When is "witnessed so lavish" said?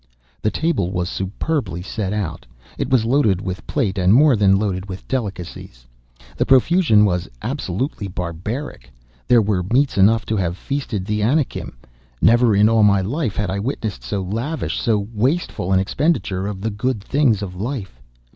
13.59-14.81